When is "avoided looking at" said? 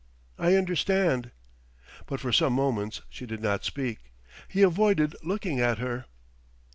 4.63-5.77